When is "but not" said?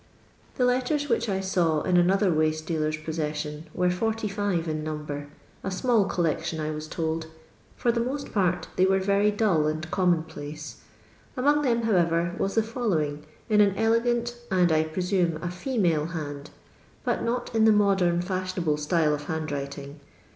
17.03-17.53